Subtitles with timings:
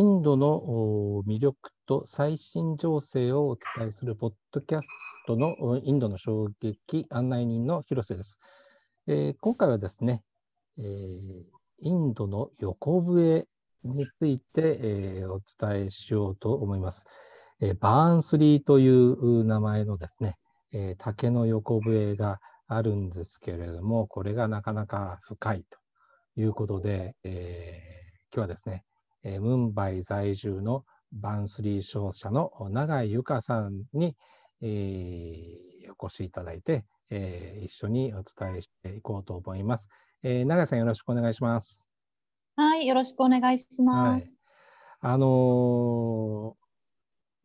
[0.00, 4.86] インドの魅力と最新情勢をお伝えするポッドキャス
[5.26, 8.38] トのインドの衝撃案内人の広瀬です。
[9.06, 10.22] えー、今回はですね、
[10.78, 11.42] えー、
[11.82, 13.46] インドの横笛
[13.84, 17.04] について、えー、お伝えしようと思います。
[17.60, 20.36] えバーンスリーという名前のですね、
[20.72, 25.78] え竹の横笛があるんですけれども、これがなかなか深いと
[26.40, 27.82] いうことで、え
[28.34, 28.86] 今日はですね、
[29.22, 34.16] えー、ムンバイ在住のバンスリー商社の永井由香さんに、
[34.62, 39.88] えー、お越しいただいて、えー、一緒にお伝えしていこうと思います。
[40.22, 41.88] えー、永井さんよろしくお願いします。
[42.56, 44.38] はい、よろしくお願いします。
[45.00, 46.56] はい、あの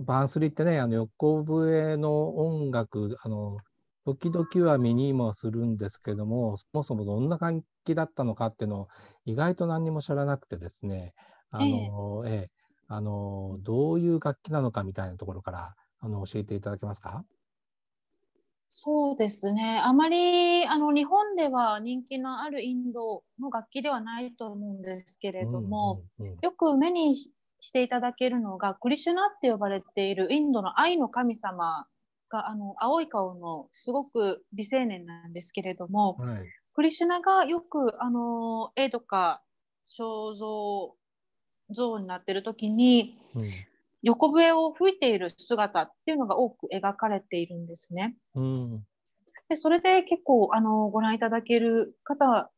[0.00, 3.58] ー、バンスリーってね、あの横笛の音楽、あの
[4.04, 8.88] 時々は見にもするんですけども、そもそもどんな感じだったのかっていうのを
[9.24, 11.14] 意外と何にも知らなくてですね、
[11.56, 12.50] あの、ええ、
[12.88, 17.24] あの、どういう楽器なのかみたいなところから、あの、教えていただけますか？
[18.76, 19.80] そうですね。
[19.84, 27.30] あまりあの日本では人気のあるインドの楽器ではないと思うんですけれども、うんうんうん、よく目にし
[27.72, 31.86] ていただけるのがクリシュナって呼ばれているインドの愛の神様
[32.28, 36.42] があの青い顔のすごく美青年なんですけれども、はい、
[36.74, 39.44] クリシュナがよくあの絵とか
[39.96, 40.96] 肖像
[41.70, 43.44] 像になってる時に、うん、
[44.02, 48.16] 横笛を吹いている姿っていうのが多く描かれているんですね。
[48.34, 48.86] うん、
[49.48, 52.50] でそれで結構あのご覧いただける方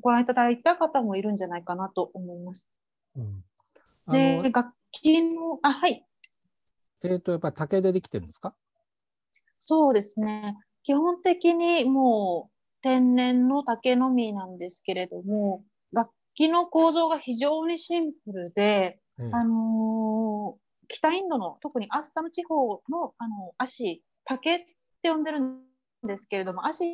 [0.00, 2.68] ご覧いただいた方もいるんじゃないかなと思います。
[3.16, 3.42] うん、
[4.12, 6.06] で楽器のあはい。
[7.02, 8.54] えっ、ー、とやっぱり竹でできてるんですか？
[9.58, 10.56] そうですね。
[10.82, 12.52] 基本的にもう
[12.82, 24.58] 天然の竹のみなんですけれども楽木の構造が非常にシンプルで、うん、あのー、北インドの特にアスタム地方のあの足竹っ
[25.02, 25.60] て呼んでるん
[26.06, 26.84] ですけれども足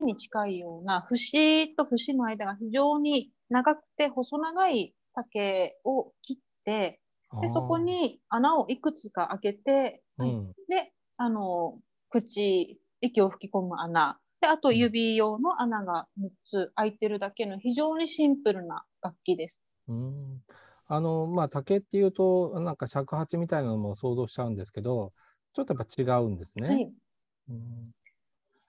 [0.00, 7.00] に近いような節と節の間が非常に長くて細長い竹を切って
[7.40, 11.78] でそこに穴をいくつか開けて、うん、であの
[12.10, 19.60] 口息を吹き込む穴であと指用の穴が3つ開いてるだけの非常にシンプルな楽器です。
[19.88, 20.42] うん。
[20.88, 25.12] あのまあ、竹っていうとなんか尺八みたいなのも想像しちゃうんですけど
[25.52, 26.68] ちょっとやっぱ違うんですね。
[26.68, 26.92] はい。
[27.48, 27.92] うん、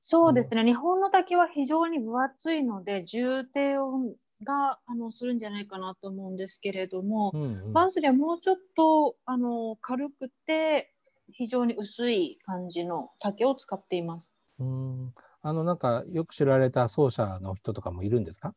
[0.00, 4.14] そうですね、日本の竹は非常に分厚いので重低音
[4.44, 10.92] があのするんじゃないかなと思うんですけれども、うんうん、バンスリはもうちょっとあの軽くて
[11.32, 14.32] 非常に薄い感じの竹を使っています。
[14.58, 18.54] うんあのなんかよく知られた奏者の人とかもいるんですか？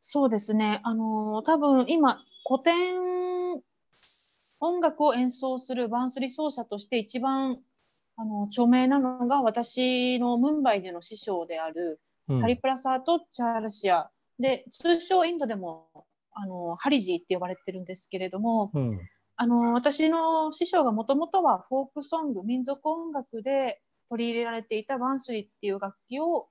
[0.00, 0.80] そうですね。
[0.84, 3.60] あの多分今古典
[4.60, 7.58] 音楽を演奏するバンスリ奏者として一番
[8.16, 14.10] あの著名なのが私のムンバイでの師匠である、うん、ハリプラサート・チャールシア。
[14.38, 15.88] で通称インドでも
[16.32, 19.00] あのハリジーって呼ばれてるんですけれども、うん、
[19.36, 23.80] あの私の師匠がもともとはフォークソング民族音楽で
[24.12, 26.48] 取り入れられていたバンスリっていう楽器を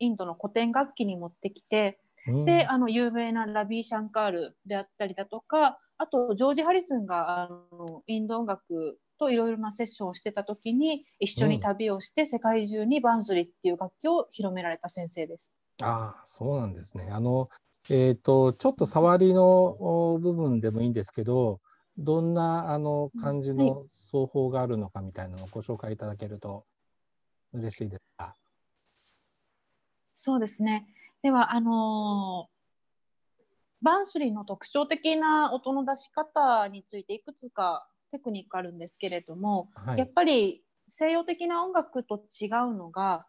[0.00, 15.52] インドの古典楽器に持ってきて、うん、であの有名なラビー・シャンカールであったりだとかあとジョージ・ハリスンがあのインド音楽といろいろなセッションをしてた時に一緒に旅をして世界中にバンスリっていう楽器を広められた先生です。
[15.82, 17.08] ああそうなんですね。
[17.10, 17.48] あの
[17.88, 21.60] えーと、とちょっと触りの部分でもいいんですけど
[21.96, 26.64] どんなあの感じの奏法があるのかみたいなのをご紹介いただけると
[27.54, 28.36] 嬉しいですか？
[30.14, 30.86] そうですね。
[31.22, 33.44] では、あのー、
[33.80, 43.26] バンスリーの特徴的な音の出し方についていくつかテクニックあるんですけれども、はい、やっぱり西洋的な音楽と違うのが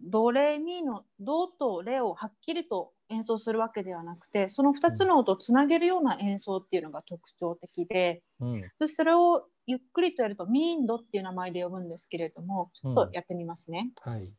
[0.00, 13.90] ドレミのドとレをはっきりと演奏するわけではなくてその2つの音をつなげるような演奏っていうのが特徴的で、うん、それをゆっくりとやるとミーンドっていう名前で呼ぶんですけれどもちょっとやってみますね。
[14.06, 14.34] うん、はい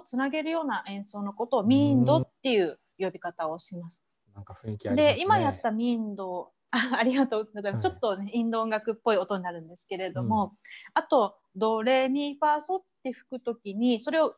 [0.00, 4.02] をつなげるような演奏のことをミーンドっていう呼び方をします。
[4.34, 5.14] なんか雰囲気ありますね。
[5.14, 10.50] で今やったミンド あありがとうございます、はい、ちょっと、ね、インド音楽っぽい音になるんですけれども、うん、
[10.94, 14.36] あとドレミファソって吹くときにそれを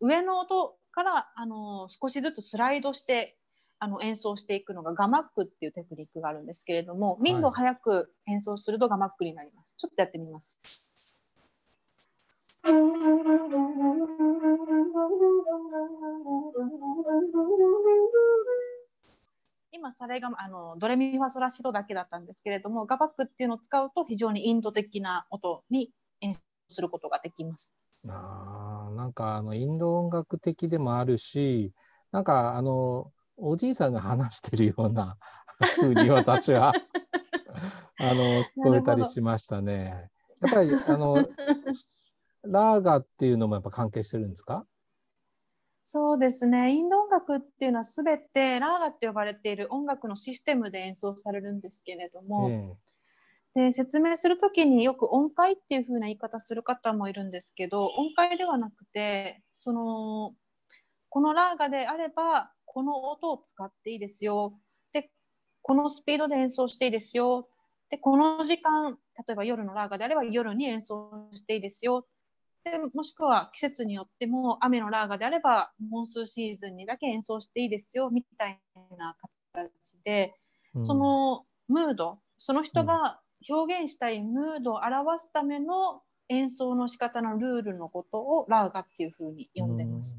[0.00, 3.36] 上の音からあの少しずつスライドして
[3.78, 9.74] あの演奏していくのがガマックっていうテクニックがあるんですけれども、民度早く演奏するとガマックになります。
[9.76, 10.95] ちょっとやってみます。
[19.70, 26.40] 今サレがあのドレミファソラシドだけだったんですけれどもガバックっていうのを使うと非常にインド的な音に演奏
[26.70, 27.72] することができます。
[28.08, 31.72] あなんかあのインド音楽的でもあるし
[32.10, 35.16] なんかあのおじいさんが話してるような
[35.76, 36.72] ふうに私は
[38.00, 40.10] あの聞こえたりしましたね。
[40.40, 41.16] やっぱりあの
[42.48, 44.66] ラーガっていうのもやっぱ関係してるんですか？
[45.82, 46.72] そうですね。
[46.72, 52.50] インド音楽っていうのは全てラーガって呼ばれている音楽のシステムで演奏されるんですけれども、
[53.54, 60.34] えで説明する時によく音階っていう風な言い方する方もいるんですけど音階ではなくてその
[61.08, 64.58] このラーガであればこの音を使っていいですよ。
[64.92, 65.10] で
[65.62, 67.48] このスピードで演奏していいですよ。
[67.90, 72.06] でこの時間例えば夜のラーガであれば夜に演奏していいですよ
[72.70, 78.60] でもしくは季節によっても雨のラーガであればモンスーシーズンにだけ演奏していいですよみたい
[78.98, 79.16] な
[79.52, 79.70] 形
[80.04, 80.34] で、
[80.74, 90.18] うん、そのムードその人が表現したいムードを表すための演奏の仕方のルールのことをラーガっていうふうに呼んでます。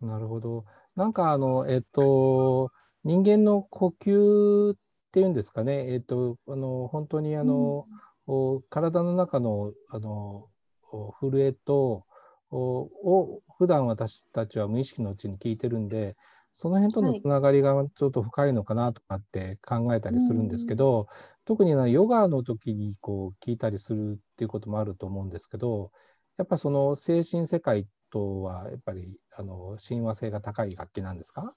[0.00, 0.64] なるほど。
[0.94, 2.70] なんかあのえっと
[3.02, 4.76] 人間の呼吸っ
[5.10, 5.92] ていうんですかね。
[5.92, 7.86] えっとあの本当にあの、
[8.28, 10.48] うん、体の中のあの
[11.20, 12.04] 震えと
[12.50, 16.16] を普段私たちは無意識のうちに聞いてるんで
[16.52, 21.06] その辺とのつながりがちょっと深いのかなとかって考えたりするんですけど、はい、
[21.46, 25.90] 特にヨガの時にこう聞いたりするっていうこともあると思うんですけど
[26.36, 31.50] やっぱその精神世界とはやっぱりあの親和性が高い楽器なんですか？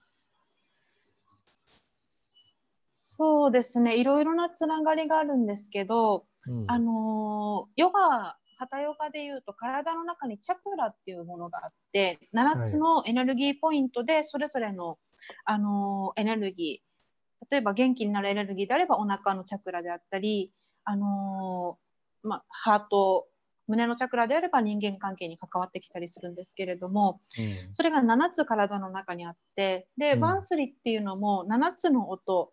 [2.96, 3.98] そうですね。
[3.98, 14.98] いろいろなつながりがあるんですけど、うん、あのヨガハタヨガでいうと体の中にチャクラっていうものがあって7つのエネルギーポイントでそれぞれの、はい、
[15.46, 20.52] あのエネルギー例えば元気になるエネルギーであればお腹のチャクラであったり、
[20.84, 21.78] あの
[22.24, 23.28] まハート
[23.68, 32.52] 胸のチャクラであれば人間関係に関わってきたりするんですけれども、うん、それが7つ体の中にあってで、うん、バンスリっていうのも7つの音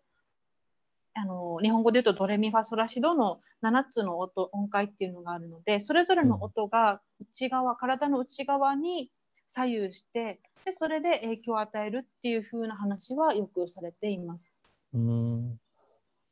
[1.63, 9.09] 日本語で言うとドレミファソラシドの7つの音音階っていうのがあるのでそれぞれの音が内側、体の内側に
[9.47, 14.51] 左右してでそれで影響を与えるっていう風な話はよくされています。
[14.93, 15.59] うん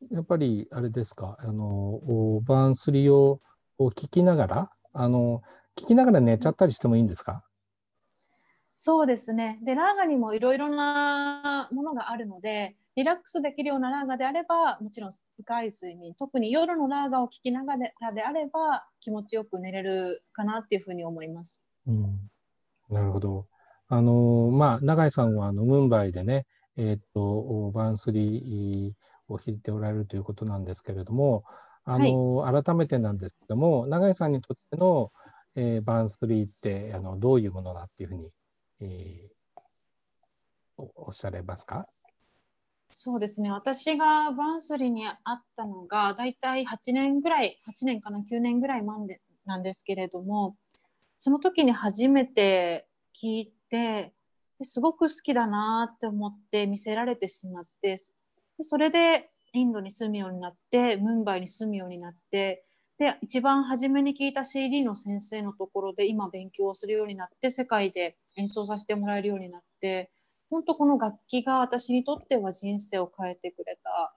[0.10, 1.38] やっぱりあれですか？
[1.40, 2.02] あの
[2.44, 3.40] バーンスリーを
[3.80, 5.42] 聞きながらあの
[5.78, 7.44] 聞きながら寝ちゃったりしてもいいんですか
[8.76, 21.60] そうですねでラーガにもいろいろなものがあるのでリラックスできるようなラーガであればもちろん深い睡眠特に夜のラーガを聞きながらであれば気持ちよく寝れるかなっていうふうに思います。
[21.88, 22.30] うん、
[22.90, 23.48] なるほど。
[23.88, 26.46] あのまあ永井さんはあのムンバイでね、
[26.78, 31.44] えー、っとバンスリーを弾いておられるということなんですけれども、
[31.84, 35.12] あの、はい、改めてなんですけども永井さんにとっての、
[35.56, 38.32] えー、バンスリーってあのどういうものだっていうふうに、
[38.82, 41.88] えー、おっしゃれますか？
[42.94, 43.52] そうですね。
[43.52, 50.56] 私がバンスリーに会ったのが大体8年ぐらい8年かな9年ぐらい前でなんですけれども
[51.18, 52.88] その時に初めて
[53.22, 54.14] 聞いて
[54.62, 57.98] すごく好きだなって思って見せられてしまって
[58.60, 62.64] それでインドに住むようになってムンバイに住むようになって
[62.98, 70.12] で一番初めに聞いた CD の先生のところで今勉強をするようになって世界で演奏させてもらえるようになって
[70.52, 74.14] 本当この楽器が私にとっては人生を変えてくれた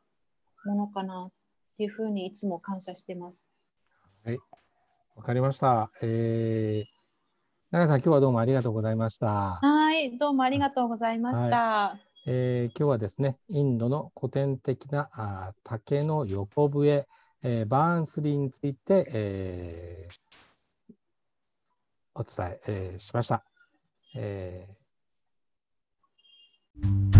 [0.68, 1.32] ものかなっ
[1.76, 3.46] ていうふうにいつも感謝してます。
[4.24, 4.38] はい、
[5.14, 5.90] わかりました。
[6.02, 6.86] えー、
[7.70, 9.60] 長さん、今日はどうもありがとうございました。
[9.62, 11.56] はい、どうもありがとうございました。
[11.56, 17.06] はい、えー、今日はですね、インドの古典的なあ竹の横笛、
[17.44, 20.94] えー、バーンスリーについて、えー、
[22.16, 23.44] お伝ええー、しました。
[24.16, 24.83] えー
[26.82, 27.13] Thank you